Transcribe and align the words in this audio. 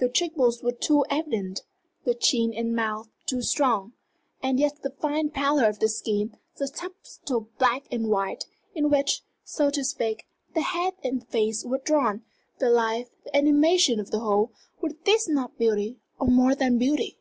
The 0.00 0.08
cheek 0.08 0.34
bones 0.34 0.64
were 0.64 0.72
too 0.72 1.04
evident, 1.10 1.62
the 2.04 2.12
chin 2.12 2.52
and 2.52 2.74
mouth 2.74 3.08
too 3.26 3.40
strong. 3.40 3.92
And 4.42 4.58
yet 4.58 4.82
the 4.82 4.90
fine 4.90 5.30
pallor 5.30 5.66
of 5.68 5.78
the 5.78 5.88
skin, 5.88 6.36
the 6.56 6.66
subtle 6.66 7.50
black 7.56 7.84
and 7.88 8.08
white, 8.08 8.46
in 8.74 8.90
which, 8.90 9.22
so 9.44 9.70
to 9.70 9.84
speak, 9.84 10.26
the 10.54 10.62
head 10.62 10.94
and 11.04 11.24
face 11.24 11.64
were 11.64 11.78
drawn, 11.78 12.24
the 12.58 12.68
life, 12.68 13.10
the 13.22 13.36
animation 13.36 14.00
of 14.00 14.10
the 14.10 14.18
whole 14.18 14.50
were 14.80 14.90
these 15.04 15.28
not 15.28 15.56
beauty, 15.56 16.00
or 16.18 16.26
more 16.26 16.56
than 16.56 16.76
beauty? 16.76 17.16